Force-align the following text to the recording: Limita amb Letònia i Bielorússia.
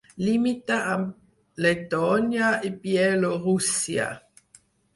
Limita 0.27 0.77
amb 0.93 1.61
Letònia 1.67 2.49
i 2.69 2.73
Bielorússia. 2.89 4.13